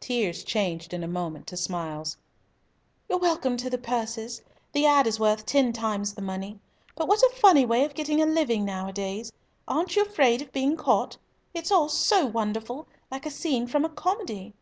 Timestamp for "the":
3.70-3.78, 4.72-4.84, 6.12-6.20